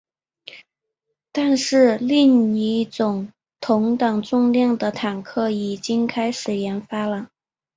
[1.31, 7.29] 但是另一种同等重量的坦克已经开始研发了。